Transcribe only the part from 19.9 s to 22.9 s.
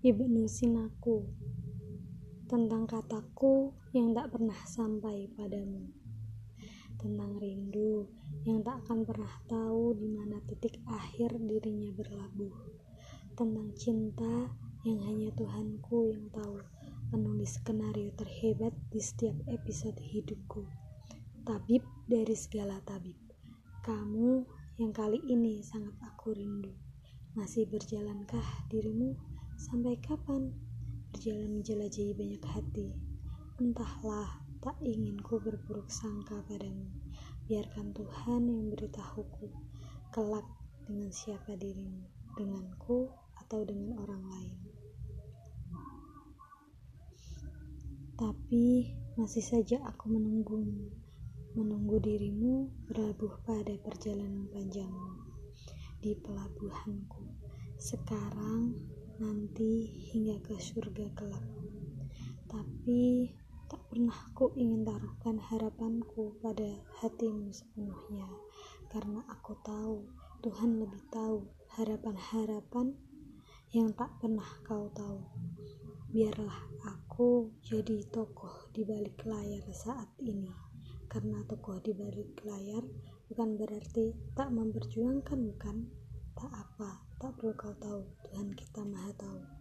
hidupku. Tabib dari segala